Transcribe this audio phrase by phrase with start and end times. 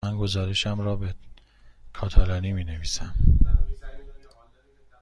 [0.05, 1.15] من گزارشم را به
[1.93, 3.13] کاتالانی می نویسم.